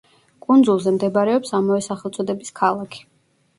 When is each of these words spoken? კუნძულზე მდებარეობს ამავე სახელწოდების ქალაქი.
კუნძულზე 0.45 0.93
მდებარეობს 0.95 1.55
ამავე 1.59 1.79
სახელწოდების 1.91 2.53
ქალაქი. 2.63 3.07